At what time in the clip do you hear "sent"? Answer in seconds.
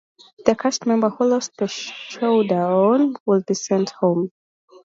3.53-3.91